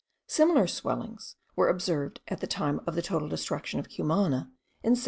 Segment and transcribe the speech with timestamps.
[0.25, 4.49] Similar swellings were observed at the time of the total destruction of Cumana,
[4.81, 4.99] in 1766.